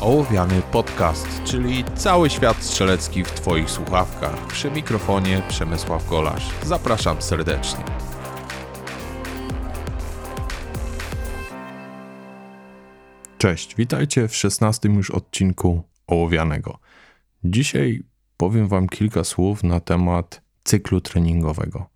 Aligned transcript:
Ołowiany 0.00 0.62
Podcast, 0.72 1.42
czyli 1.44 1.84
cały 1.94 2.30
świat 2.30 2.56
strzelecki 2.62 3.24
w 3.24 3.30
Twoich 3.30 3.70
słuchawkach. 3.70 4.46
Przy 4.46 4.70
mikrofonie 4.70 5.42
Przemysław 5.48 6.08
Golasz. 6.08 6.50
Zapraszam 6.64 7.22
serdecznie. 7.22 7.84
Cześć, 13.38 13.76
witajcie 13.76 14.28
w 14.28 14.36
16 14.36 14.88
już 14.88 15.10
odcinku 15.10 15.82
Ołowianego. 16.06 16.78
Dzisiaj 17.44 18.02
powiem 18.36 18.68
Wam 18.68 18.88
kilka 18.88 19.24
słów 19.24 19.64
na 19.64 19.80
temat 19.80 20.42
cyklu 20.64 21.00
treningowego. 21.00 21.86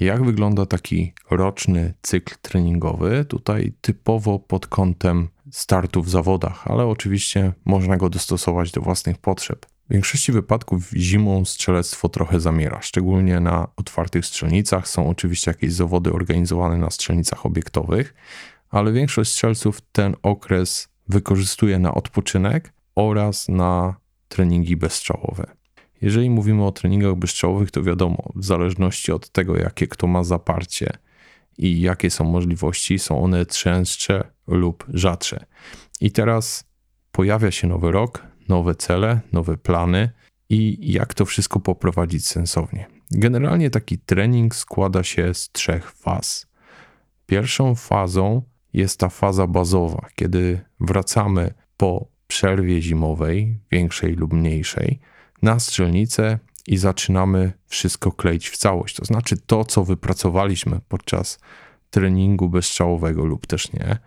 Jak 0.00 0.24
wygląda 0.24 0.66
taki 0.66 1.12
roczny 1.30 1.94
cykl 2.02 2.34
treningowy? 2.42 3.24
Tutaj 3.24 3.72
typowo 3.80 4.38
pod 4.38 4.66
kątem 4.66 5.28
startu 5.50 6.02
w 6.02 6.10
zawodach, 6.10 6.70
ale 6.70 6.86
oczywiście 6.86 7.52
można 7.64 7.96
go 7.96 8.08
dostosować 8.08 8.72
do 8.72 8.80
własnych 8.80 9.18
potrzeb. 9.18 9.66
W 9.66 9.92
większości 9.92 10.32
wypadków 10.32 10.90
zimą 10.90 11.44
strzelectwo 11.44 12.08
trochę 12.08 12.40
zamiera, 12.40 12.82
szczególnie 12.82 13.40
na 13.40 13.68
otwartych 13.76 14.26
strzelnicach. 14.26 14.88
Są 14.88 15.08
oczywiście 15.08 15.50
jakieś 15.50 15.72
zawody 15.72 16.12
organizowane 16.12 16.76
na 16.78 16.90
strzelnicach 16.90 17.46
obiektowych, 17.46 18.14
ale 18.70 18.92
większość 18.92 19.30
strzelców 19.30 19.80
ten 19.92 20.16
okres 20.22 20.88
wykorzystuje 21.08 21.78
na 21.78 21.94
odpoczynek 21.94 22.72
oraz 22.94 23.48
na 23.48 23.96
treningi 24.28 24.76
bezstrzałowe. 24.76 25.46
Jeżeli 26.02 26.30
mówimy 26.30 26.64
o 26.64 26.72
treningach 26.72 27.14
bezstrzałowych, 27.14 27.70
to 27.70 27.82
wiadomo, 27.82 28.32
w 28.34 28.44
zależności 28.44 29.12
od 29.12 29.30
tego, 29.30 29.56
jakie 29.56 29.86
kto 29.88 30.06
ma 30.06 30.24
zaparcie 30.24 30.90
i 31.58 31.80
jakie 31.80 32.10
są 32.10 32.24
możliwości, 32.24 32.98
są 32.98 33.22
one 33.22 33.46
częstsze 33.46 34.24
lub 34.46 34.86
rzadsze. 34.88 35.46
I 36.00 36.10
teraz 36.10 36.64
pojawia 37.12 37.50
się 37.50 37.66
nowy 37.66 37.92
rok, 37.92 38.26
nowe 38.48 38.74
cele, 38.74 39.20
nowe 39.32 39.56
plany 39.56 40.10
i 40.48 40.92
jak 40.92 41.14
to 41.14 41.24
wszystko 41.24 41.60
poprowadzić 41.60 42.26
sensownie. 42.26 42.86
Generalnie 43.10 43.70
taki 43.70 43.98
trening 43.98 44.54
składa 44.54 45.02
się 45.02 45.34
z 45.34 45.50
trzech 45.52 45.90
faz. 45.92 46.46
Pierwszą 47.26 47.74
fazą 47.74 48.42
jest 48.72 49.00
ta 49.00 49.08
faza 49.08 49.46
bazowa, 49.46 50.08
kiedy 50.14 50.60
wracamy 50.80 51.54
po 51.76 52.08
przerwie 52.26 52.82
zimowej, 52.82 53.58
większej 53.70 54.12
lub 54.12 54.32
mniejszej, 54.32 55.00
na 55.42 55.60
strzelnicę 55.60 56.38
i 56.66 56.76
zaczynamy 56.76 57.52
wszystko 57.66 58.12
kleić 58.12 58.48
w 58.48 58.56
całość. 58.56 58.96
To 58.96 59.04
znaczy 59.04 59.36
to, 59.46 59.64
co 59.64 59.84
wypracowaliśmy 59.84 60.80
podczas 60.88 61.38
treningu 61.90 62.48
bezstrzałowego 62.48 63.24
lub 63.24 63.46
też 63.46 63.72
nie, 63.72 63.98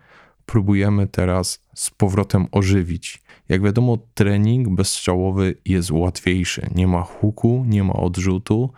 próbujemy 0.46 1.06
teraz 1.06 1.62
z 1.74 1.90
powrotem 1.90 2.46
ożywić. 2.52 3.22
Jak 3.48 3.62
wiadomo, 3.62 3.98
trening 4.14 4.68
bezstrzałowy 4.68 5.54
jest 5.64 5.90
łatwiejszy. 5.90 6.66
Nie 6.74 6.86
ma 6.86 7.02
huku, 7.02 7.64
nie 7.68 7.84
ma 7.84 7.92
odrzutu, 7.92 8.72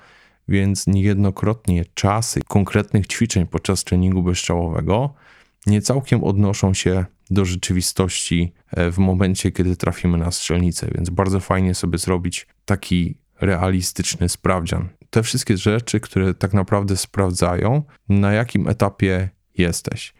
więc 0.48 0.86
niejednokrotnie 0.86 1.84
czasy 1.94 2.40
konkretnych 2.48 3.06
ćwiczeń 3.06 3.46
podczas 3.46 3.84
treningu 3.84 4.22
bezstrzałowego 4.22 5.14
nie 5.66 5.82
całkiem 5.82 6.24
odnoszą 6.24 6.74
się 6.74 7.04
do 7.30 7.44
rzeczywistości 7.44 8.52
e, 8.70 8.90
w 8.90 8.98
momencie, 8.98 9.52
kiedy 9.52 9.76
trafimy 9.76 10.18
na 10.18 10.30
strzelnicę, 10.30 10.88
więc 10.94 11.10
bardzo 11.10 11.40
fajnie 11.40 11.74
sobie 11.74 11.98
zrobić 11.98 12.46
taki 12.64 13.14
realistyczny 13.42 14.28
sprawdzian. 14.28 14.88
Te 15.10 15.22
wszystkie 15.22 15.56
rzeczy, 15.56 16.00
które 16.00 16.34
tak 16.34 16.54
naprawdę 16.54 16.96
sprawdzają, 16.96 17.82
na 18.08 18.32
jakim 18.32 18.68
etapie 18.68 19.28
jesteś. 19.58 20.14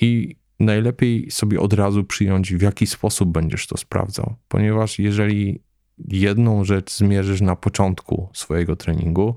I 0.00 0.36
najlepiej 0.60 1.30
sobie 1.30 1.60
od 1.60 1.72
razu 1.72 2.04
przyjąć, 2.04 2.54
w 2.54 2.62
jaki 2.62 2.86
sposób 2.86 3.28
będziesz 3.28 3.66
to 3.66 3.76
sprawdzał, 3.76 4.34
ponieważ 4.48 4.98
jeżeli 4.98 5.60
jedną 6.08 6.64
rzecz 6.64 6.96
zmierzysz 6.96 7.40
na 7.40 7.56
początku 7.56 8.28
swojego 8.32 8.76
treningu, 8.76 9.36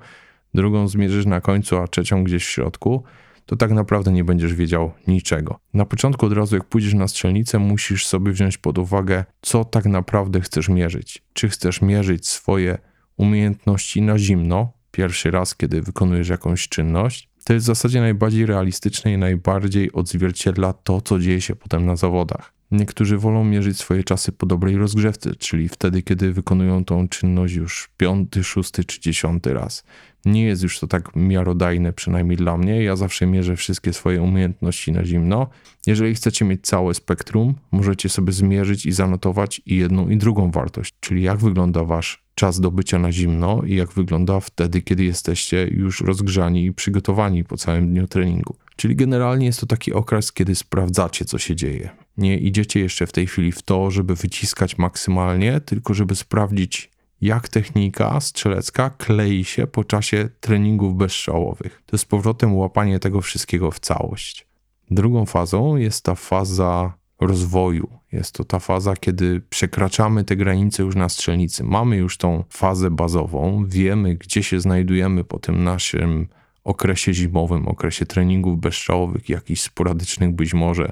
drugą 0.53 0.88
zmierzysz 0.88 1.25
na 1.25 1.41
końcu, 1.41 1.78
a 1.78 1.88
trzecią 1.88 2.23
gdzieś 2.23 2.45
w 2.45 2.50
środku, 2.50 3.03
to 3.45 3.56
tak 3.56 3.72
naprawdę 3.72 4.12
nie 4.12 4.23
będziesz 4.23 4.53
wiedział 4.53 4.91
niczego. 5.07 5.59
Na 5.73 5.85
początku 5.85 6.25
od 6.25 6.33
razu, 6.33 6.56
jak 6.56 6.66
pójdziesz 6.66 6.94
na 6.94 7.07
strzelnicę, 7.07 7.59
musisz 7.59 8.07
sobie 8.07 8.31
wziąć 8.31 8.57
pod 8.57 8.78
uwagę, 8.78 9.25
co 9.41 9.66
tak 9.66 9.85
naprawdę 9.85 10.41
chcesz 10.41 10.69
mierzyć. 10.69 11.23
Czy 11.33 11.50
chcesz 11.50 11.81
mierzyć 11.81 12.28
swoje 12.28 12.78
umiejętności 13.17 14.01
na 14.01 14.17
zimno, 14.17 14.73
pierwszy 14.91 15.31
raz, 15.31 15.55
kiedy 15.55 15.81
wykonujesz 15.81 16.29
jakąś 16.29 16.67
czynność. 16.67 17.29
To 17.44 17.53
jest 17.53 17.66
w 17.66 17.67
zasadzie 17.67 18.01
najbardziej 18.01 18.45
realistyczne 18.45 19.13
i 19.13 19.17
najbardziej 19.17 19.91
odzwierciedla 19.91 20.73
to, 20.73 21.01
co 21.01 21.19
dzieje 21.19 21.41
się 21.41 21.56
potem 21.56 21.85
na 21.85 21.95
zawodach. 21.95 22.56
Niektórzy 22.72 23.17
wolą 23.17 23.44
mierzyć 23.44 23.78
swoje 23.78 24.03
czasy 24.03 24.31
po 24.31 24.45
dobrej 24.45 24.78
rozgrzewce, 24.78 25.35
czyli 25.35 25.69
wtedy, 25.69 26.01
kiedy 26.01 26.33
wykonują 26.33 26.85
tą 26.85 27.07
czynność 27.07 27.53
już 27.53 27.89
piąty, 27.97 28.44
szósty 28.44 28.83
czy 28.83 29.01
dziesiąty 29.01 29.53
raz. 29.53 29.83
Nie 30.25 30.44
jest 30.44 30.63
już 30.63 30.79
to 30.79 30.88
tak 30.88 31.16
miarodajne, 31.16 31.94
przynajmniej 31.94 32.38
dla 32.38 32.57
mnie. 32.57 32.83
Ja 32.83 32.95
zawsze 32.95 33.25
mierzę 33.25 33.56
wszystkie 33.56 33.94
swoje 33.94 34.22
umiejętności 34.22 34.91
na 34.91 35.06
zimno. 35.06 35.47
Jeżeli 35.85 36.16
chcecie 36.16 36.45
mieć 36.45 36.61
całe 36.61 36.94
spektrum, 36.94 37.56
możecie 37.72 38.09
sobie 38.09 38.31
zmierzyć 38.31 38.85
i 38.85 38.91
zanotować 38.91 39.61
i 39.66 39.75
jedną 39.75 40.09
i 40.09 40.17
drugą 40.17 40.51
wartość, 40.51 40.94
czyli 41.00 41.23
jak 41.23 41.38
wygląda 41.38 41.83
wasz 41.83 42.23
czas 42.35 42.59
do 42.59 42.72
bycia 42.72 43.00
na 43.00 43.11
zimno 43.11 43.61
i 43.66 43.75
jak 43.75 43.94
wygląda 43.94 44.39
wtedy, 44.39 44.81
kiedy 44.81 45.03
jesteście 45.03 45.67
już 45.72 46.01
rozgrzani 46.01 46.66
i 46.66 46.73
przygotowani 46.73 47.44
po 47.44 47.57
całym 47.57 47.89
dniu 47.89 48.07
treningu. 48.07 48.56
Czyli 48.77 48.95
generalnie 48.95 49.45
jest 49.45 49.59
to 49.59 49.65
taki 49.65 49.93
okres, 49.93 50.31
kiedy 50.31 50.55
sprawdzacie, 50.55 51.25
co 51.25 51.38
się 51.38 51.55
dzieje. 51.55 51.89
Nie 52.17 52.38
idziecie 52.38 52.79
jeszcze 52.79 53.07
w 53.07 53.11
tej 53.11 53.27
chwili 53.27 53.51
w 53.51 53.61
to, 53.61 53.91
żeby 53.91 54.15
wyciskać 54.15 54.77
maksymalnie, 54.77 55.61
tylko 55.61 55.93
żeby 55.93 56.15
sprawdzić, 56.15 56.91
jak 57.21 57.49
technika 57.49 58.19
strzelecka 58.19 58.89
klei 58.89 59.45
się 59.45 59.67
po 59.67 59.83
czasie 59.83 60.29
treningów 60.39 60.97
bezstrzałowych. 60.97 61.81
To 61.85 61.95
jest 61.95 62.05
powrotem 62.05 62.55
łapanie 62.55 62.99
tego 62.99 63.21
wszystkiego 63.21 63.71
w 63.71 63.79
całość. 63.79 64.47
Drugą 64.91 65.25
fazą 65.25 65.75
jest 65.75 66.03
ta 66.03 66.15
faza 66.15 66.94
rozwoju. 67.19 67.89
Jest 68.11 68.31
to 68.31 68.44
ta 68.44 68.59
faza, 68.59 68.95
kiedy 68.95 69.41
przekraczamy 69.49 70.23
te 70.23 70.35
granice 70.35 70.83
już 70.83 70.95
na 70.95 71.09
strzelnicy. 71.09 71.63
Mamy 71.63 71.97
już 71.97 72.17
tą 72.17 72.44
fazę 72.49 72.91
bazową, 72.91 73.65
wiemy, 73.67 74.15
gdzie 74.15 74.44
się 74.44 74.59
znajdujemy 74.59 75.23
po 75.23 75.39
tym 75.39 75.63
naszym 75.63 76.27
okresie 76.67 77.13
zimowym, 77.13 77.67
okresie 77.67 78.05
treningów 78.05 78.59
bezstrzałowych, 78.59 79.29
jakichś 79.29 79.61
sporadycznych 79.61 80.31
być 80.31 80.53
może 80.53 80.91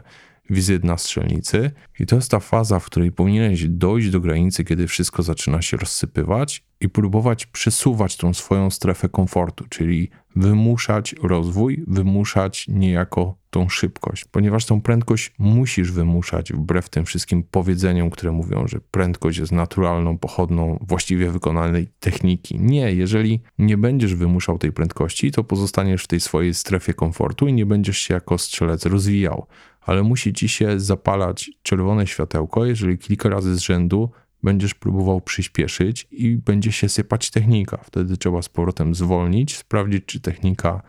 wizyt 0.49 0.83
na 0.83 0.97
strzelnicy. 0.97 1.71
I 1.99 2.05
to 2.05 2.15
jest 2.15 2.31
ta 2.31 2.39
faza, 2.39 2.79
w 2.79 2.85
której 2.85 3.11
powinieneś 3.11 3.67
dojść 3.67 4.09
do 4.09 4.19
granicy, 4.19 4.63
kiedy 4.63 4.87
wszystko 4.87 5.23
zaczyna 5.23 5.61
się 5.61 5.77
rozsypywać 5.77 6.63
i 6.81 6.89
próbować 6.89 7.45
przesuwać 7.45 8.17
tą 8.17 8.33
swoją 8.33 8.69
strefę 8.69 9.09
komfortu, 9.09 9.65
czyli 9.69 10.09
wymuszać 10.35 11.15
rozwój, 11.23 11.83
wymuszać 11.87 12.65
niejako 12.67 13.37
tą 13.49 13.69
szybkość, 13.69 14.25
ponieważ 14.25 14.65
tą 14.65 14.81
prędkość 14.81 15.33
musisz 15.37 15.91
wymuszać 15.91 16.53
wbrew 16.53 16.89
tym 16.89 17.05
wszystkim 17.05 17.43
powiedzeniom, 17.43 18.09
które 18.09 18.31
mówią, 18.31 18.67
że 18.67 18.79
prędkość 18.91 19.37
jest 19.37 19.51
naturalną, 19.51 20.17
pochodną, 20.17 20.85
właściwie 20.87 21.31
wykonanej 21.31 21.87
techniki. 21.99 22.59
Nie, 22.59 22.93
jeżeli 22.93 23.41
nie 23.57 23.77
będziesz 23.77 24.15
wymuszał 24.15 24.57
tej 24.57 24.71
prędkości, 24.71 25.31
to 25.31 25.43
pozostaniesz 25.43 26.03
w 26.03 26.07
tej 26.07 26.19
swojej 26.19 26.53
strefie 26.53 26.93
komfortu 26.93 27.47
i 27.47 27.53
nie 27.53 27.65
będziesz 27.65 27.97
się 27.97 28.13
jako 28.13 28.37
strzelec 28.37 28.85
rozwijał. 28.85 29.47
Ale 29.85 30.03
musi 30.03 30.33
ci 30.33 30.49
się 30.49 30.79
zapalać 30.79 31.51
czerwone 31.63 32.07
światełko, 32.07 32.65
jeżeli 32.65 32.97
kilka 32.97 33.29
razy 33.29 33.55
z 33.55 33.59
rzędu 33.59 34.09
będziesz 34.43 34.73
próbował 34.73 35.21
przyspieszyć 35.21 36.07
i 36.11 36.37
będzie 36.37 36.71
się 36.71 36.89
sypać 36.89 37.31
technika. 37.31 37.77
Wtedy 37.77 38.17
trzeba 38.17 38.41
z 38.41 38.49
powrotem 38.49 38.95
zwolnić, 38.95 39.57
sprawdzić, 39.57 40.05
czy 40.05 40.19
technika 40.19 40.81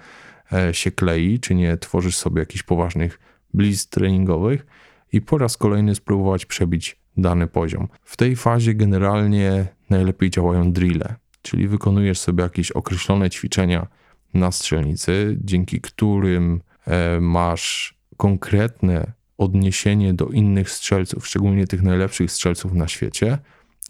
e, 0.53 0.75
się 0.75 0.91
klei, 0.91 1.41
czy 1.41 1.55
nie 1.55 1.77
tworzysz 1.77 2.17
sobie 2.17 2.41
jakichś 2.41 2.63
poważnych 2.63 3.21
blizn 3.55 3.89
treningowych 3.91 4.67
i 5.13 5.21
po 5.21 5.39
raz 5.39 5.57
kolejny 5.57 5.95
spróbować 5.95 6.47
przebić 6.47 6.97
dany 7.17 7.47
poziom. 7.47 7.89
W 8.03 8.17
tej 8.17 8.37
fazie 8.37 8.75
generalnie 8.75 9.67
najlepiej 9.91 10.31
działają 10.31 10.73
drille, 10.73 11.15
czyli 11.43 11.69
wykonujesz 11.69 12.19
sobie 12.19 12.43
jakieś 12.43 12.71
określone 12.71 13.31
ćwiczenia 13.31 13.87
na 14.35 14.53
strzelnicy, 14.53 15.37
dzięki 15.41 15.81
którym 15.81 16.61
e, 16.87 17.21
masz 17.21 17.96
konkretne 18.17 19.13
odniesienie 19.39 20.15
do 20.15 20.27
innych 20.27 20.71
strzelców, 20.71 21.27
szczególnie 21.27 21.67
tych 21.67 21.83
najlepszych 21.83 22.33
strzelców 22.33 22.73
na 22.73 22.89
świecie, 22.89 23.39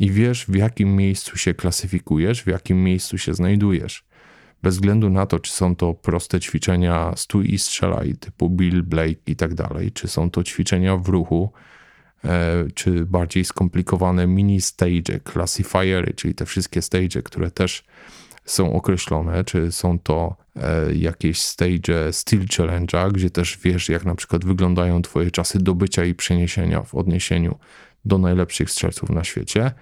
i 0.00 0.10
wiesz, 0.10 0.46
w 0.46 0.54
jakim 0.54 0.96
miejscu 0.96 1.38
się 1.38 1.54
klasyfikujesz, 1.54 2.42
w 2.42 2.46
jakim 2.46 2.84
miejscu 2.84 3.18
się 3.18 3.34
znajdujesz. 3.34 4.04
Bez 4.62 4.74
względu 4.74 5.10
na 5.10 5.26
to, 5.26 5.38
czy 5.38 5.52
są 5.52 5.76
to 5.76 5.94
proste 5.94 6.40
ćwiczenia 6.40 7.12
stój 7.16 7.54
i 7.54 7.58
strzelaj, 7.58 8.14
typu 8.14 8.50
Bill 8.50 8.82
Blake 8.82 9.20
i 9.26 9.36
tak 9.36 9.54
dalej, 9.54 9.92
czy 9.92 10.08
są 10.08 10.30
to 10.30 10.44
ćwiczenia 10.44 10.96
w 10.96 11.08
ruchu, 11.08 11.52
e, 12.24 12.64
czy 12.74 13.04
bardziej 13.04 13.44
skomplikowane 13.44 14.26
mini 14.26 14.60
stage, 14.60 15.20
classifiery, 15.32 16.14
czyli 16.14 16.34
te 16.34 16.46
wszystkie 16.46 16.82
stage, 16.82 17.22
które 17.22 17.50
też 17.50 17.84
są 18.44 18.72
określone, 18.72 19.44
czy 19.44 19.72
są 19.72 19.98
to 19.98 20.36
jakieś 20.94 21.42
stage 21.42 22.12
Steel 22.12 22.46
Challenge'a, 22.46 23.12
gdzie 23.12 23.30
też 23.30 23.58
wiesz, 23.62 23.88
jak 23.88 24.04
na 24.04 24.14
przykład 24.14 24.44
wyglądają 24.44 25.02
Twoje 25.02 25.30
czasy 25.30 25.58
dobycia 25.58 26.04
i 26.04 26.14
przeniesienia 26.14 26.82
w 26.82 26.94
odniesieniu 26.94 27.58
do 28.04 28.18
najlepszych 28.18 28.70
strzelców 28.70 29.10
na 29.10 29.24
świecie. 29.24 29.72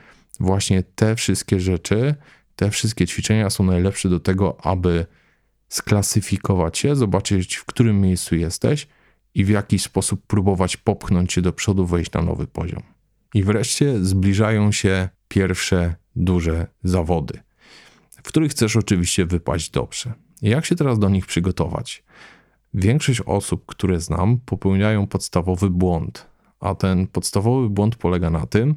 Właśnie 0.41 0.82
te 0.82 1.17
wszystkie 1.17 1.61
rzeczy, 1.61 2.15
te 2.56 2.71
wszystkie 2.71 3.06
ćwiczenia 3.06 3.50
są 3.50 3.65
najlepsze 3.65 4.09
do 4.09 4.21
tego, 4.21 4.67
aby 4.67 5.06
sklasyfikować 5.69 6.79
się, 6.79 6.97
zobaczyć 6.97 7.56
w 7.56 7.65
którym 7.65 8.00
miejscu 8.00 8.37
jesteś 8.37 8.88
i 9.35 9.44
w 9.44 9.49
jaki 9.49 9.79
sposób 9.79 10.27
próbować 10.27 10.77
popchnąć 10.77 11.32
się 11.32 11.43
do 11.43 11.53
przodu, 11.53 11.87
wejść 11.87 12.12
na 12.12 12.23
nowy 12.23 12.47
poziom. 12.47 12.82
I 13.35 13.43
wreszcie 13.43 14.05
zbliżają 14.05 14.73
się 14.73 15.09
pierwsze 15.29 15.94
duże 16.17 16.67
zawody, 16.85 17.41
w 18.11 18.23
których 18.23 18.50
chcesz 18.50 18.77
oczywiście 18.77 19.27
wypaść 19.27 19.70
dobrze. 19.70 20.12
Jak 20.44 20.64
się 20.64 20.76
teraz 20.76 20.99
do 20.99 21.08
nich 21.08 21.26
przygotować? 21.26 22.05
Większość 22.75 23.20
osób, 23.20 23.67
które 23.67 24.00
znam, 24.00 24.38
popełniają 24.46 25.06
podstawowy 25.06 25.70
błąd, 25.70 26.26
a 26.61 26.75
ten 26.75 27.06
podstawowy 27.06 27.69
błąd 27.69 27.96
polega 27.96 28.31
na 28.31 28.46
tym, 28.46 28.75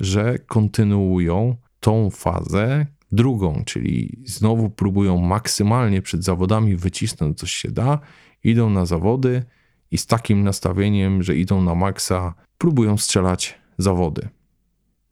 że 0.00 0.38
kontynuują 0.38 1.56
tą 1.80 2.10
fazę 2.10 2.86
drugą, 3.12 3.62
czyli 3.64 4.18
znowu 4.24 4.70
próbują 4.70 5.18
maksymalnie 5.18 6.02
przed 6.02 6.24
zawodami 6.24 6.76
wycisnąć 6.76 7.38
coś 7.38 7.52
się 7.52 7.70
da, 7.70 7.98
idą 8.44 8.70
na 8.70 8.86
zawody 8.86 9.42
i 9.90 9.98
z 9.98 10.06
takim 10.06 10.44
nastawieniem, 10.44 11.22
że 11.22 11.36
idą 11.36 11.62
na 11.62 11.74
maksa, 11.74 12.34
próbują 12.58 12.96
strzelać 12.96 13.58
zawody. 13.78 14.28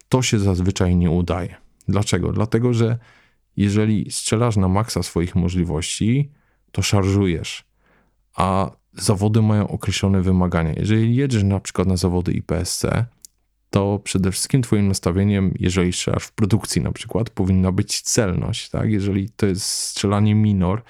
To 0.09 0.23
się 0.23 0.39
zazwyczaj 0.39 0.97
nie 0.97 1.11
udaje. 1.11 1.57
Dlaczego? 1.89 2.33
Dlatego, 2.33 2.75
że 2.75 2.99
jeżeli 3.57 4.11
strzelasz 4.11 4.57
na 4.57 4.69
maksa 4.69 5.03
swoich 5.03 5.35
możliwości, 5.35 6.31
to 6.73 6.83
szarżujesz, 6.83 7.65
a 8.37 8.71
zawody 8.93 9.43
mają 9.43 9.69
określone 9.69 10.23
wymagania. 10.23 10.73
Jeżeli 10.73 11.17
jedziesz 11.17 11.43
na 11.43 11.61
przykład 11.61 11.89
na 11.89 11.97
zawody 11.97 12.33
IPSC, 12.33 12.87
to 13.71 14.01
przede 14.05 14.33
wszystkim 14.33 14.63
twoim 14.63 14.89
nastawieniem, 14.89 15.55
jeżeli 15.59 15.93
strzelasz 15.93 16.25
w 16.25 16.33
produkcji 16.33 16.83
na 16.83 16.93
przykład, 16.93 17.31
powinna 17.31 17.73
być 17.73 18.01
celność, 18.01 18.71
tak? 18.71 18.91
Jeżeli 18.91 19.31
to 19.31 19.47
jest 19.47 19.65
strzelanie 19.67 20.35
minor, 20.35 20.83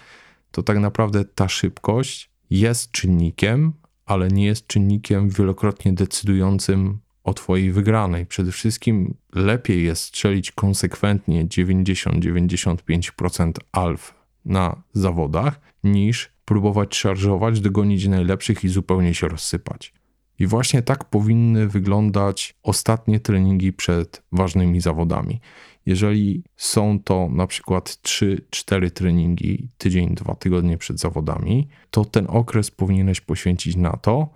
to 0.51 0.63
tak 0.63 0.79
naprawdę 0.79 1.25
ta 1.25 1.49
szybkość 1.49 2.31
jest 2.51 2.91
czynnikiem, 2.91 3.73
ale 4.07 4.29
nie 4.29 4.45
jest 4.45 4.67
czynnikiem 4.67 5.29
wielokrotnie 5.29 5.93
decydującym 5.93 6.99
o 7.25 7.35
twojej 7.35 7.73
wygranej. 7.73 8.27
Przede 8.27 8.53
wszystkim 8.53 9.15
lepiej 9.35 9.85
jest 9.85 10.03
strzelić 10.03 10.53
konsekwentnie 10.53 11.47
90-95% 11.47 13.53
alf 13.73 14.15
na 14.45 14.83
zawodach, 14.93 15.61
niż 15.85 16.33
próbować 16.45 16.97
szarżować, 16.97 17.61
dogonić 17.61 18.07
najlepszych 18.07 18.65
i 18.65 18.69
zupełnie 18.69 19.15
się 19.15 19.29
rozsypać. 19.29 19.93
I 20.39 20.47
właśnie 20.47 20.83
tak 20.83 21.05
powinny 21.05 21.69
wyglądać 21.69 22.55
ostatnie 22.63 23.21
treningi 23.21 23.73
przed 23.73 24.23
ważnymi 24.33 24.81
zawodami. 24.81 25.41
Jeżeli 25.87 26.43
są 26.57 26.99
to 27.05 27.29
na 27.33 27.47
przykład 27.47 27.99
3-4 28.03 28.91
treningi, 28.91 29.69
tydzień, 29.79 30.15
dwa 30.15 30.35
tygodnie 30.35 30.79
przed 30.79 31.01
zawodami, 31.01 31.69
to 31.91 32.05
ten 32.05 32.27
okres 32.29 32.71
powinieneś 32.71 33.21
poświęcić 33.21 33.77
na 33.77 33.93
to, 33.93 34.29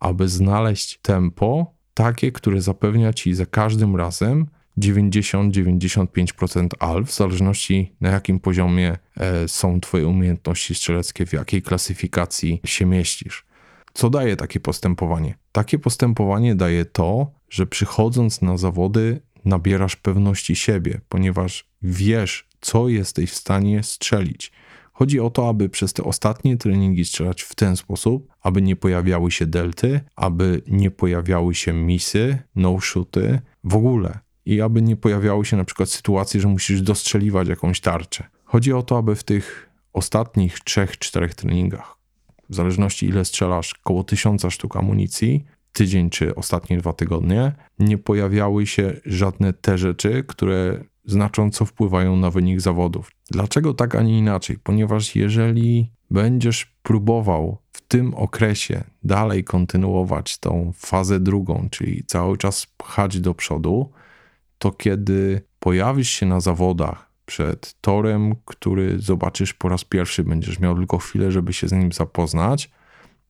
aby 0.00 0.28
znaleźć 0.28 0.98
tempo 0.98 1.74
takie, 1.94 2.32
które 2.32 2.60
zapewnia 2.60 3.12
ci 3.12 3.34
za 3.34 3.46
każdym 3.46 3.96
razem 3.96 4.46
90-95% 4.78 6.68
alf, 6.78 7.08
w 7.08 7.16
zależności 7.16 7.92
na 8.00 8.10
jakim 8.10 8.40
poziomie 8.40 8.98
e, 9.16 9.48
są 9.48 9.80
Twoje 9.80 10.06
umiejętności 10.06 10.74
strzeleckie, 10.74 11.26
w 11.26 11.32
jakiej 11.32 11.62
klasyfikacji 11.62 12.60
się 12.64 12.86
mieścisz. 12.86 13.44
Co 13.94 14.10
daje 14.10 14.36
takie 14.36 14.60
postępowanie? 14.60 15.34
Takie 15.52 15.78
postępowanie 15.78 16.54
daje 16.54 16.84
to, 16.84 17.30
że 17.50 17.66
przychodząc 17.66 18.42
na 18.42 18.56
zawody 18.56 19.20
nabierasz 19.44 19.96
pewności 19.96 20.56
siebie, 20.56 21.00
ponieważ 21.08 21.68
wiesz, 21.82 22.48
co 22.60 22.88
jesteś 22.88 23.30
w 23.30 23.34
stanie 23.34 23.82
strzelić. 23.82 24.52
Chodzi 24.92 25.20
o 25.20 25.30
to, 25.30 25.48
aby 25.48 25.68
przez 25.68 25.92
te 25.92 26.04
ostatnie 26.04 26.56
treningi 26.56 27.04
strzelać 27.04 27.42
w 27.42 27.54
ten 27.54 27.76
sposób, 27.76 28.33
aby 28.44 28.62
nie 28.62 28.76
pojawiały 28.76 29.30
się 29.30 29.46
delty, 29.46 30.00
aby 30.16 30.62
nie 30.66 30.90
pojawiały 30.90 31.54
się 31.54 31.72
misy, 31.72 32.38
no-shooty, 32.56 33.40
w 33.64 33.74
ogóle. 33.76 34.18
I 34.46 34.60
aby 34.60 34.82
nie 34.82 34.96
pojawiały 34.96 35.44
się 35.44 35.56
na 35.56 35.64
przykład 35.64 35.88
sytuacje, 35.88 36.40
że 36.40 36.48
musisz 36.48 36.82
dostrzeliwać 36.82 37.48
jakąś 37.48 37.80
tarczę. 37.80 38.24
Chodzi 38.44 38.72
o 38.72 38.82
to, 38.82 38.98
aby 38.98 39.14
w 39.14 39.24
tych 39.24 39.70
ostatnich 39.92 40.60
trzech, 40.60 40.98
czterech 40.98 41.34
treningach, 41.34 41.96
w 42.50 42.54
zależności 42.54 43.06
ile 43.06 43.24
strzelasz, 43.24 43.74
koło 43.74 44.04
tysiąca 44.04 44.50
sztuk 44.50 44.76
amunicji, 44.76 45.44
tydzień 45.72 46.10
czy 46.10 46.34
ostatnie 46.34 46.78
dwa 46.78 46.92
tygodnie, 46.92 47.52
nie 47.78 47.98
pojawiały 47.98 48.66
się 48.66 49.00
żadne 49.06 49.52
te 49.52 49.78
rzeczy, 49.78 50.24
które 50.26 50.84
znacząco 51.04 51.64
wpływają 51.64 52.16
na 52.16 52.30
wynik 52.30 52.60
zawodów. 52.60 53.10
Dlaczego 53.30 53.74
tak, 53.74 53.94
a 53.94 54.02
nie 54.02 54.18
inaczej? 54.18 54.58
Ponieważ 54.62 55.16
jeżeli 55.16 55.90
będziesz 56.10 56.76
próbował 56.82 57.63
tym 57.88 58.14
okresie 58.14 58.84
dalej 59.02 59.44
kontynuować 59.44 60.38
tą 60.38 60.72
fazę 60.74 61.20
drugą, 61.20 61.68
czyli 61.70 62.04
cały 62.06 62.38
czas 62.38 62.66
pchać 62.76 63.20
do 63.20 63.34
przodu, 63.34 63.92
to 64.58 64.72
kiedy 64.72 65.42
pojawisz 65.58 66.10
się 66.10 66.26
na 66.26 66.40
zawodach 66.40 67.10
przed 67.26 67.80
torem, 67.80 68.34
który 68.44 68.98
zobaczysz 68.98 69.54
po 69.54 69.68
raz 69.68 69.84
pierwszy, 69.84 70.24
będziesz 70.24 70.60
miał 70.60 70.76
tylko 70.76 70.98
chwilę, 70.98 71.32
żeby 71.32 71.52
się 71.52 71.68
z 71.68 71.72
nim 71.72 71.92
zapoznać, 71.92 72.70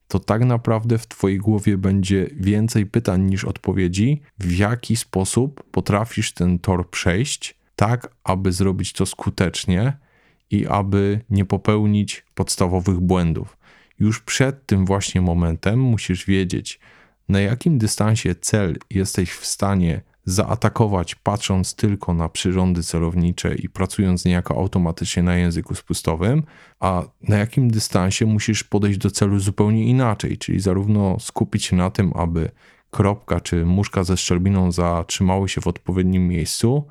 to 0.07 0.19
tak 0.19 0.45
naprawdę 0.45 0.97
w 0.97 1.07
Twojej 1.07 1.37
głowie 1.37 1.77
będzie 1.77 2.29
więcej 2.33 2.85
pytań 2.85 3.21
niż 3.21 3.45
odpowiedzi, 3.45 4.21
w 4.39 4.51
jaki 4.51 4.95
sposób 4.95 5.63
potrafisz 5.71 6.31
ten 6.31 6.59
tor 6.59 6.89
przejść, 6.89 7.55
tak 7.75 8.15
aby 8.23 8.51
zrobić 8.51 8.93
to 8.93 9.05
skutecznie 9.05 9.97
i 10.51 10.67
aby 10.67 11.21
nie 11.29 11.45
popełnić 11.45 12.25
podstawowych 12.35 12.99
błędów. 12.99 13.57
Już 13.99 14.21
przed 14.21 14.65
tym 14.65 14.85
właśnie 14.85 15.21
momentem 15.21 15.79
musisz 15.79 16.25
wiedzieć, 16.25 16.79
na 17.29 17.39
jakim 17.39 17.77
dystansie 17.77 18.35
cel 18.35 18.77
jesteś 18.89 19.31
w 19.31 19.45
stanie 19.45 20.01
zaatakować, 20.25 21.15
patrząc 21.15 21.75
tylko 21.75 22.13
na 22.13 22.29
przyrządy 22.29 22.83
celownicze 22.83 23.55
i 23.55 23.69
pracując 23.69 24.25
niejako 24.25 24.55
automatycznie 24.55 25.23
na 25.23 25.35
języku 25.35 25.75
spustowym, 25.75 26.43
a 26.79 27.03
na 27.21 27.37
jakim 27.37 27.71
dystansie 27.71 28.25
musisz 28.25 28.63
podejść 28.63 28.99
do 28.99 29.11
celu 29.11 29.39
zupełnie 29.39 29.85
inaczej, 29.85 30.37
czyli 30.37 30.59
zarówno 30.59 31.19
skupić 31.19 31.65
się 31.65 31.75
na 31.75 31.89
tym, 31.89 32.11
aby 32.15 32.51
kropka 32.91 33.41
czy 33.41 33.65
muszka 33.65 34.03
ze 34.03 34.17
szczelbiną 34.17 34.71
zatrzymały 34.71 35.49
się 35.49 35.61
w 35.61 35.67
odpowiednim 35.67 36.27
miejscu, 36.27 36.87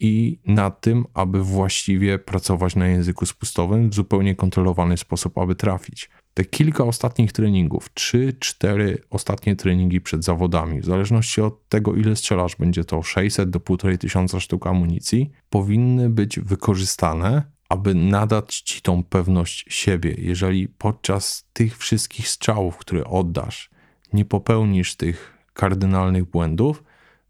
i 0.00 0.38
na 0.46 0.70
tym, 0.70 1.04
aby 1.14 1.42
właściwie 1.42 2.18
pracować 2.18 2.76
na 2.76 2.86
języku 2.86 3.26
spustowym 3.26 3.90
w 3.90 3.94
zupełnie 3.94 4.34
kontrolowany 4.34 4.96
sposób, 4.96 5.38
aby 5.38 5.54
trafić. 5.54 6.10
Te 6.34 6.44
kilka 6.44 6.84
ostatnich 6.84 7.32
treningów, 7.32 7.90
3-4 7.94 8.96
ostatnie 9.10 9.56
treningi 9.56 10.00
przed 10.00 10.24
zawodami, 10.24 10.80
w 10.80 10.84
zależności 10.84 11.40
od 11.40 11.68
tego, 11.68 11.94
ile 11.94 12.16
strzelasz, 12.16 12.56
będzie 12.56 12.84
to 12.84 13.02
600 13.02 13.50
do 13.50 13.60
1500 13.60 14.42
sztuk 14.42 14.66
amunicji, 14.66 15.30
powinny 15.50 16.10
być 16.10 16.40
wykorzystane, 16.40 17.42
aby 17.68 17.94
nadać 17.94 18.60
ci 18.60 18.82
tą 18.82 19.04
pewność 19.04 19.64
siebie. 19.68 20.14
Jeżeli 20.18 20.68
podczas 20.68 21.48
tych 21.52 21.78
wszystkich 21.78 22.28
strzałów, 22.28 22.76
które 22.76 23.04
oddasz, 23.04 23.70
nie 24.12 24.24
popełnisz 24.24 24.96
tych 24.96 25.38
kardynalnych 25.52 26.24
błędów, 26.24 26.84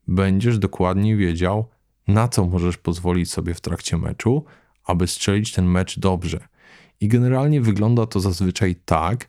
będziesz 0.09 0.59
dokładnie 0.59 1.17
wiedział, 1.17 1.69
na 2.09 2.29
co 2.29 2.47
możesz 2.47 2.77
pozwolić 2.77 3.31
sobie 3.31 3.55
w 3.55 3.61
trakcie 3.61 3.97
meczu, 3.97 4.45
aby 4.85 5.07
strzelić 5.07 5.53
ten 5.53 5.67
mecz 5.67 5.99
dobrze. 5.99 6.49
I 7.01 7.09
generalnie 7.09 7.61
wygląda 7.61 8.07
to 8.07 8.21
zazwyczaj 8.21 8.77
tak, 8.85 9.27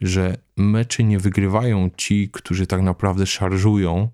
że 0.00 0.36
mecze 0.56 1.04
nie 1.04 1.18
wygrywają 1.18 1.90
ci, 1.96 2.28
którzy 2.32 2.66
tak 2.66 2.82
naprawdę 2.82 3.26
szarżują, 3.26 4.08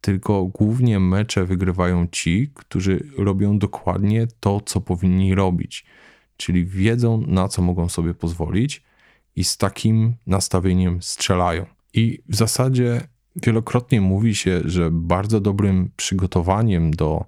tylko 0.00 0.44
głównie 0.44 1.00
mecze 1.00 1.44
wygrywają 1.44 2.06
ci, 2.12 2.50
którzy 2.54 3.06
robią 3.18 3.58
dokładnie 3.58 4.26
to, 4.40 4.60
co 4.60 4.80
powinni 4.80 5.34
robić. 5.34 5.84
Czyli 6.36 6.66
wiedzą, 6.66 7.22
na 7.26 7.48
co 7.48 7.62
mogą 7.62 7.88
sobie 7.88 8.14
pozwolić 8.14 8.82
i 9.36 9.44
z 9.44 9.56
takim 9.56 10.14
nastawieniem 10.26 11.02
strzelają. 11.02 11.66
I 11.94 12.22
w 12.28 12.36
zasadzie 12.36 13.00
wielokrotnie 13.36 14.00
mówi 14.00 14.34
się, 14.34 14.60
że 14.64 14.90
bardzo 14.90 15.40
dobrym 15.40 15.90
przygotowaniem 15.96 16.90
do 16.90 17.24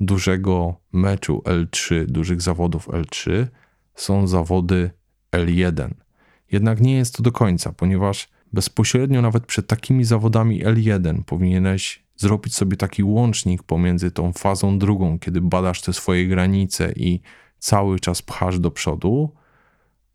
dużego 0.00 0.74
meczu 0.92 1.42
L3, 1.44 2.06
dużych 2.06 2.42
zawodów 2.42 2.88
L3 2.88 3.46
są 3.94 4.26
zawody 4.26 4.90
L1. 5.32 5.90
Jednak 6.52 6.80
nie 6.80 6.96
jest 6.96 7.16
to 7.16 7.22
do 7.22 7.32
końca, 7.32 7.72
ponieważ 7.72 8.28
bezpośrednio 8.52 9.22
nawet 9.22 9.46
przed 9.46 9.66
takimi 9.66 10.04
zawodami 10.04 10.64
L1 10.64 11.22
powinieneś 11.24 12.04
zrobić 12.16 12.54
sobie 12.54 12.76
taki 12.76 13.02
łącznik 13.04 13.62
pomiędzy 13.62 14.10
tą 14.10 14.32
fazą 14.32 14.78
drugą, 14.78 15.18
kiedy 15.18 15.40
badasz 15.40 15.80
te 15.80 15.92
swoje 15.92 16.28
granice 16.28 16.92
i 16.96 17.20
cały 17.58 18.00
czas 18.00 18.22
pchasz 18.22 18.58
do 18.58 18.70
przodu, 18.70 19.30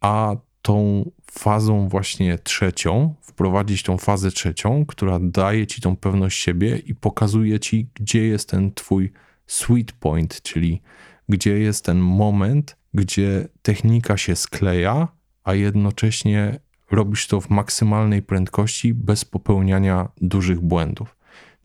a 0.01 0.35
tą 0.61 1.11
fazą 1.31 1.87
właśnie 1.89 2.37
trzecią, 2.37 3.15
wprowadzić 3.21 3.83
tą 3.83 3.97
fazę 3.97 4.31
trzecią, 4.31 4.85
która 4.85 5.19
daje 5.21 5.67
ci 5.67 5.81
tą 5.81 5.95
pewność 5.95 6.43
siebie 6.43 6.77
i 6.77 6.95
pokazuje 6.95 7.59
ci, 7.59 7.89
gdzie 7.93 8.27
jest 8.27 8.49
ten 8.49 8.73
twój 8.73 9.11
sweet 9.47 9.91
point, 9.91 10.41
czyli 10.41 10.81
gdzie 11.29 11.59
jest 11.59 11.85
ten 11.85 11.99
moment, 11.99 12.75
gdzie 12.93 13.47
technika 13.61 14.17
się 14.17 14.35
skleja, 14.35 15.07
a 15.43 15.53
jednocześnie 15.53 16.59
robisz 16.91 17.27
to 17.27 17.41
w 17.41 17.49
maksymalnej 17.49 18.21
prędkości, 18.21 18.93
bez 18.93 19.25
popełniania 19.25 20.09
dużych 20.21 20.61
błędów. 20.61 21.15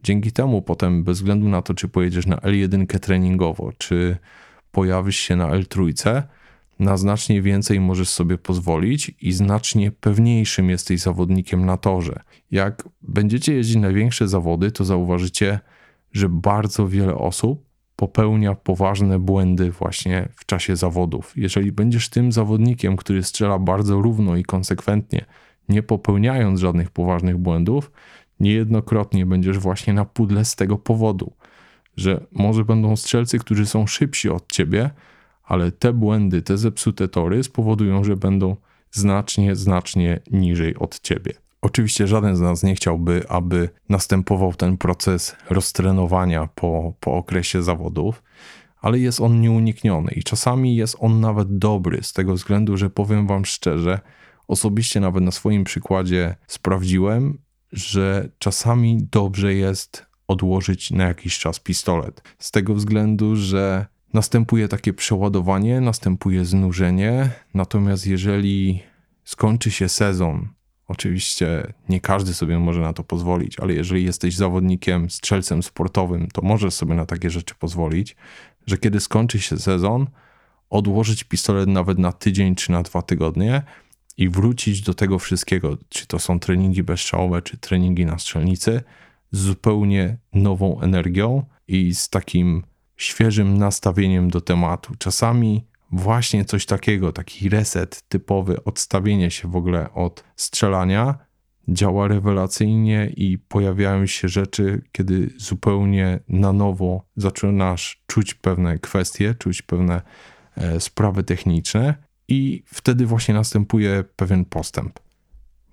Dzięki 0.02 0.33
temu 0.33 0.62
potem, 0.62 1.04
bez 1.04 1.19
względu 1.19 1.49
na 1.49 1.62
to, 1.62 1.75
czy 1.75 1.88
pojedziesz 1.88 2.26
na 2.26 2.37
L1 2.37 2.99
treningowo, 2.99 3.73
czy 3.78 4.16
pojawisz 4.73 5.16
się 5.16 5.37
na 5.37 5.50
L3, 5.50 6.23
na 6.78 6.97
znacznie 6.97 7.43
więcej 7.43 7.81
możesz 7.81 8.09
sobie 8.09 8.38
pozwolić 8.38 9.12
i 9.21 9.33
znacznie 9.33 9.90
pewniejszym 9.90 10.71
jesteś 10.71 11.00
zawodnikiem 11.00 11.66
na 11.66 11.76
torze. 11.76 12.21
Jak 12.50 12.88
będziecie 13.02 13.54
jeździć 13.54 13.76
na 13.76 13.93
większe 13.93 14.28
zawody, 14.28 14.73
to 14.73 14.85
zauważycie, 14.85 15.61
że 16.12 16.28
bardzo 16.28 16.88
wiele 16.88 17.14
osób 17.14 17.64
popełnia 17.96 18.54
poważne 18.54 19.18
błędy 19.18 19.70
właśnie 19.70 20.28
w 20.36 20.46
czasie 20.46 20.76
zawodów. 20.76 21.32
Jeżeli 21.36 21.72
będziesz 21.72 22.08
tym 22.08 22.32
zawodnikiem, 22.32 22.96
który 22.96 23.22
strzela 23.22 23.58
bardzo 23.58 24.02
równo 24.02 24.36
i 24.36 24.42
konsekwentnie, 24.42 25.24
nie 25.68 25.82
popełniając 25.82 26.60
żadnych 26.60 26.90
poważnych 26.90 27.38
błędów, 27.38 27.90
niejednokrotnie 28.40 29.26
będziesz 29.26 29.58
właśnie 29.58 29.92
na 29.92 30.04
pudle 30.04 30.44
z 30.44 30.56
tego 30.56 30.78
powodu, 30.78 31.32
że 31.96 32.26
może 32.32 32.64
będą 32.64 32.96
strzelcy, 32.96 33.38
którzy 33.38 33.66
są 33.66 33.86
szybsi 33.86 34.28
od 34.30 34.52
ciebie, 34.52 34.90
ale 35.44 35.72
te 35.72 35.92
błędy, 35.92 36.42
te 36.42 36.58
zepsute 36.58 37.08
tory 37.08 37.42
spowodują, 37.42 38.04
że 38.04 38.16
będą 38.16 38.56
znacznie, 38.90 39.56
znacznie 39.56 40.20
niżej 40.30 40.76
od 40.76 41.00
ciebie. 41.00 41.43
Oczywiście 41.64 42.06
żaden 42.06 42.37
z 42.37 42.40
nas 42.40 42.62
nie 42.62 42.75
chciałby, 42.75 43.28
aby 43.28 43.68
następował 43.88 44.54
ten 44.54 44.76
proces 44.76 45.37
roztrenowania 45.50 46.49
po, 46.54 46.94
po 47.00 47.14
okresie 47.14 47.62
zawodów, 47.62 48.23
ale 48.80 48.99
jest 48.99 49.21
on 49.21 49.40
nieunikniony 49.40 50.12
i 50.12 50.23
czasami 50.23 50.76
jest 50.76 50.97
on 51.00 51.21
nawet 51.21 51.59
dobry, 51.59 52.02
z 52.02 52.12
tego 52.12 52.35
względu, 52.35 52.76
że 52.76 52.90
powiem 52.90 53.26
Wam 53.26 53.44
szczerze, 53.44 54.00
osobiście 54.49 55.00
nawet 55.00 55.25
na 55.25 55.30
swoim 55.30 55.64
przykładzie 55.64 56.37
sprawdziłem, 56.47 57.38
że 57.73 58.28
czasami 58.38 58.99
dobrze 59.11 59.54
jest 59.54 60.06
odłożyć 60.28 60.90
na 60.90 61.04
jakiś 61.04 61.38
czas 61.38 61.61
pistolet. 61.61 62.23
Z 62.38 62.50
tego 62.50 62.75
względu, 62.75 63.37
że 63.37 63.87
następuje 64.12 64.68
takie 64.68 64.92
przeładowanie, 64.92 65.80
następuje 65.80 66.44
znużenie, 66.44 67.30
natomiast 67.54 68.06
jeżeli 68.06 68.83
skończy 69.25 69.71
się 69.71 69.88
sezon, 69.88 70.49
oczywiście 70.88 71.73
nie 71.88 72.00
każdy 72.00 72.35
sobie 72.35 72.59
może 72.59 72.81
na 72.81 72.93
to 72.93 73.05
pozwolić, 73.05 73.61
ale 73.61 73.75
jeżeli 73.75 74.05
jesteś 74.05 74.37
zawodnikiem, 74.37 75.11
strzelcem 75.11 75.62
sportowym, 75.62 76.29
to 76.29 76.43
możesz 76.43 76.75
sobie 76.75 76.95
na 76.95 77.07
takie 77.07 77.31
rzeczy 77.31 77.55
pozwolić, 77.55 78.17
że 78.67 78.79
kiedy 78.79 79.00
skończy 79.00 79.41
się 79.41 79.59
sezon, 79.59 80.07
odłożyć 80.71 81.25
pistolet 81.25 81.69
nawet 81.69 81.99
na 81.99 82.12
tydzień 82.12 82.55
czy 82.55 82.73
na 82.73 82.83
dwa 82.83 83.03
tygodnie 83.03 83.62
i 84.17 84.29
wrócić 84.29 84.83
do 84.83 84.95
tego 84.95 85.19
wszystkiego, 85.19 85.79
czy 85.88 86.07
to 86.07 86.19
są 86.19 86.41
treningi 86.41 86.83
bezstrzałowe, 86.83 87.43
czy 87.43 87.57
treningi 87.59 88.07
na 88.07 88.19
strzelnicy, 88.19 88.83
z 89.33 89.38
zupełnie 89.38 90.17
nową 90.33 90.81
energią 90.81 91.45
i 91.69 91.95
z 91.95 92.09
takim 92.09 92.62
świeżym 92.97 93.59
nastawieniem 93.59 94.31
do 94.31 94.41
tematu. 94.41 94.95
Czasami 94.99 95.64
właśnie 95.93 96.45
coś 96.45 96.67
takiego, 96.67 97.12
taki 97.12 97.49
reset 97.49 98.03
typowy, 98.09 98.64
odstawienie 98.64 99.31
się 99.31 99.49
w 99.49 99.57
ogóle 99.57 99.95
od 99.95 100.25
strzelania 100.37 101.19
działa 101.69 102.09
rewelacyjnie 102.09 103.12
i 103.17 103.38
pojawiają 103.38 104.07
się 104.07 104.29
rzeczy, 104.29 104.83
kiedy 104.93 105.31
zupełnie 105.37 106.21
na 106.29 106.53
nowo 106.53 107.05
zaczynasz 107.17 108.03
czuć 108.07 108.35
pewne 108.35 108.79
kwestie, 108.79 109.35
czuć 109.35 109.62
pewne 109.62 110.03
e, 110.57 110.81
sprawy 110.81 111.23
techniczne 111.23 111.95
i 112.29 112.62
wtedy 112.67 113.07
właśnie 113.07 113.35
następuje 113.35 114.05
pewien 114.17 114.45
postęp. 114.45 115.00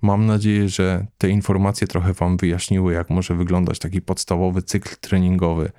Mam 0.02 0.26
nadzieję, 0.26 0.68
że 0.68 1.06
te 1.18 1.28
informacje 1.28 1.86
trochę 1.86 2.12
Wam 2.12 2.36
wyjaśniły, 2.36 2.92
jak 2.92 3.10
może 3.10 3.34
wyglądać 3.34 3.78
taki 3.78 4.02
podstawowy 4.02 4.62
cykl 4.62 4.96
treningowy 5.00 5.72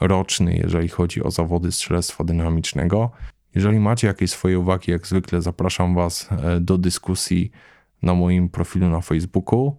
roczny, 0.00 0.56
jeżeli 0.56 0.88
chodzi 0.88 1.22
o 1.22 1.30
zawody 1.30 1.72
strzelectwa 1.72 2.24
dynamicznego. 2.24 3.10
Jeżeli 3.54 3.80
macie 3.80 4.06
jakieś 4.06 4.30
swoje 4.30 4.58
uwagi, 4.58 4.90
jak 4.90 5.06
zwykle 5.06 5.42
zapraszam 5.42 5.94
Was 5.94 6.28
e, 6.32 6.60
do 6.60 6.78
dyskusji 6.78 7.50
na 8.02 8.14
moim 8.14 8.48
profilu 8.48 8.88
na 8.88 9.00
Facebooku. 9.00 9.76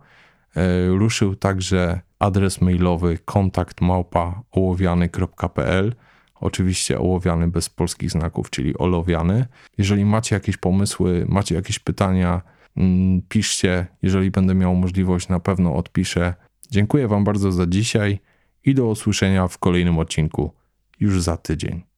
E, 0.56 0.88
ruszył 0.88 1.36
także 1.36 2.02
adres 2.20 2.62
mailowy 2.62 3.18
kontaktmałpa.ołowiany.pl 3.26 5.96
Oczywiście 6.42 7.00
ołowiany 7.00 7.48
bez 7.48 7.70
polskich 7.70 8.12
znaków, 8.12 8.50
czyli 8.50 8.78
olowiany. 8.78 9.46
Jeżeli 9.78 10.06
macie 10.06 10.36
jakieś 10.36 10.58
pomysły, 10.58 11.26
macie 11.30 11.56
jakieś 11.56 11.80
pytania, 11.80 12.42
mm, 12.78 13.22
piszcie. 13.30 13.88
Jeżeli 14.02 14.32
będę 14.32 14.56
miał 14.56 14.76
możliwość, 14.76 15.30
na 15.30 15.40
pewno 15.40 15.76
odpiszę. 15.76 16.34
Dziękuję 16.72 17.08
Wam 17.08 17.24
bardzo 17.24 17.52
za 17.52 17.68
dzisiaj 17.68 18.20
i 18.66 18.76
do 18.76 18.88
usłyszenia 18.88 19.48
w 19.48 19.58
kolejnym 19.58 20.00
odcinku 20.00 20.54
już 21.00 21.22
za 21.22 21.38
tydzień. 21.38 21.89